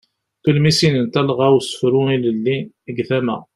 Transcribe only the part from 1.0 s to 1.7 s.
talɣa n